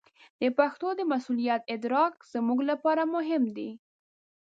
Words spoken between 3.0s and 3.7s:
مهم دی.